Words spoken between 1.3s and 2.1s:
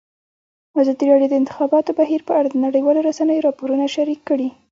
د د انتخاباتو